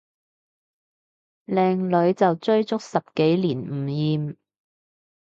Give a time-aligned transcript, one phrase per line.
[1.45, 4.35] 靚女就追足十幾年唔厭